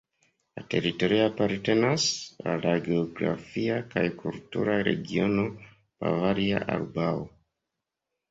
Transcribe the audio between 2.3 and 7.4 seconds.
al la geografia kaj kultura regiono Bavaria Arbaro.